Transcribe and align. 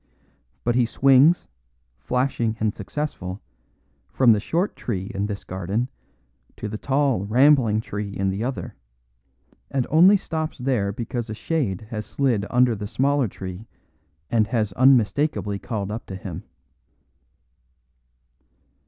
But 0.63 0.73
he 0.73 0.87
swings, 0.87 1.47
flashing 1.99 2.57
and 2.59 2.73
successful, 2.73 3.39
from 4.09 4.31
the 4.31 4.39
short 4.39 4.75
tree 4.75 5.11
in 5.13 5.27
this 5.27 5.43
garden 5.43 5.89
to 6.57 6.67
the 6.67 6.79
tall, 6.79 7.23
rambling 7.25 7.81
tree 7.81 8.09
in 8.17 8.31
the 8.31 8.43
other, 8.43 8.73
and 9.69 9.85
only 9.91 10.17
stops 10.17 10.57
there 10.57 10.91
because 10.91 11.29
a 11.29 11.35
shade 11.35 11.81
has 11.91 12.07
slid 12.07 12.47
under 12.49 12.73
the 12.75 12.87
smaller 12.87 13.27
tree 13.27 13.67
and 14.31 14.47
has 14.47 14.73
unmistakably 14.73 15.59
called 15.59 15.91
up 15.91 16.07
to 16.07 16.15
him. 16.15 16.45